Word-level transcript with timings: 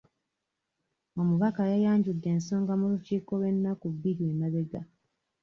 Omubaka 1.19 1.61
yayanjudde 1.71 2.27
ensonga 2.35 2.73
mu 2.79 2.85
lukiiko 2.91 3.31
lw'ennaku 3.39 3.85
bbiri 3.95 4.23
emabega. 4.31 4.81